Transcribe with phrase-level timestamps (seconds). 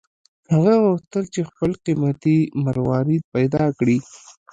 [0.53, 3.97] هغه غوښتل چې خپل قیمتي مروارید پیدا کړي.